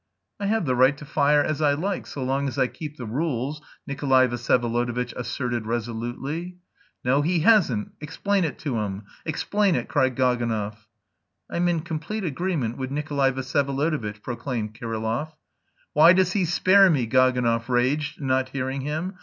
[0.39, 3.05] "I have the right to fire as I like so long as I keep the
[3.05, 6.57] rules," Nikolay Vsyevolodovitch asserted resolutely.
[7.03, 7.91] "No, he hasn't!
[8.01, 9.03] Explain it to him!
[9.27, 10.87] Explain it!" cried Gaganov.
[11.51, 15.33] "I'm in complete agreement with Nikolay Vsyevolodovitch," proclaimed Kirillov.
[15.93, 19.13] "Why does he spare me?" Gaganov raged, not hearing him.